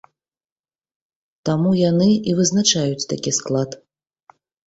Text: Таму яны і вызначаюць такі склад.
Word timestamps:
Таму 1.49 1.73
яны 1.89 2.09
і 2.31 2.35
вызначаюць 2.41 3.07
такі 3.13 3.31
склад. 3.41 3.69